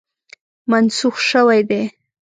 منسوخ 0.71 1.15
شوی 1.29 1.61
دی. 1.69 1.83